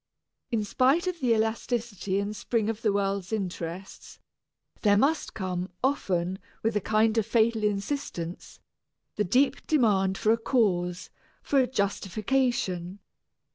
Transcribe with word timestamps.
In 0.49 0.63
spite 0.63 1.05
of 1.05 1.19
the 1.19 1.31
elasticity 1.35 2.17
and 2.19 2.35
spring 2.35 2.71
of 2.71 2.81
the 2.81 2.91
world's 2.91 3.31
interests, 3.31 4.17
there 4.81 4.97
must 4.97 5.35
come 5.35 5.69
often, 5.83 6.25
and 6.27 6.39
with 6.63 6.75
a 6.75 6.81
kind 6.81 7.15
of 7.19 7.25
fatal 7.27 7.63
insistence, 7.63 8.59
the 9.15 9.23
deep 9.23 9.67
demand 9.67 10.17
for 10.17 10.31
a 10.31 10.39
cause, 10.39 11.11
for 11.43 11.59
a 11.59 11.67
justification. 11.67 12.97